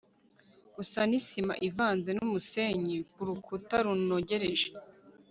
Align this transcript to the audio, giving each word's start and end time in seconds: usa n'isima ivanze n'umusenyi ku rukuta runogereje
usa 0.81 1.01
n'isima 1.09 1.53
ivanze 1.67 2.09
n'umusenyi 2.17 2.97
ku 3.11 3.19
rukuta 3.27 3.75
runogereje 3.85 4.69